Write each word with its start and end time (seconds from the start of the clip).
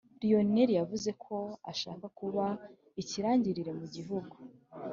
Lionel 0.21 0.69
yavuzeko 0.79 1.35
ashaka 1.71 2.05
kuba 2.19 2.45
ikirangirire 3.01 3.71
mu 3.79 3.85
gihugu 3.95 4.35